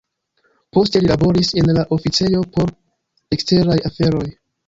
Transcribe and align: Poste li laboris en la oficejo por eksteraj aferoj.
Poste 0.77 1.01
li 1.03 1.09
laboris 1.11 1.51
en 1.63 1.69
la 1.79 1.83
oficejo 1.97 2.41
por 2.57 2.73
eksteraj 3.37 3.79
aferoj. 3.93 4.27